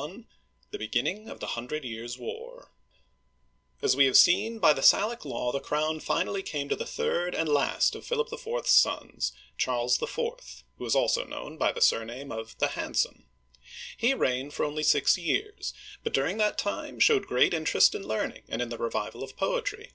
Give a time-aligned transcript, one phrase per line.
[0.00, 0.24] XLL
[0.70, 2.70] THE BEGINNING OF THE HUNDRED YEARS* WAR
[3.82, 7.34] AS we have seen, by the Salic Law the crown finally came to the third
[7.34, 8.48] and last of Philip IV.
[8.64, 10.18] *s sons, Charles IV.,
[10.78, 13.26] who is also known by the surname of the Handsome.
[13.94, 18.62] He reigned only six years, but during that time showed great interest in learning, and
[18.62, 19.90] in the revival of poetry.